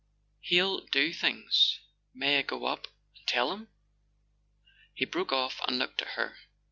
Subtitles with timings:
[0.39, 1.79] He'll do things—
[2.11, 3.67] May I go up and tell him?"
[4.95, 6.39] He broke off and looked at her.